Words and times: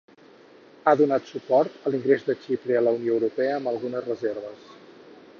Ha 0.85 0.93
donat 1.01 1.27
suport 1.31 1.75
a 1.89 1.91
l'ingrés 1.95 2.25
de 2.29 2.35
Xipre 2.45 2.77
a 2.79 2.81
la 2.85 2.93
Unió 2.99 3.13
Europea 3.19 3.57
amb 3.59 3.71
algunes 3.73 4.07
reserves. 4.13 4.65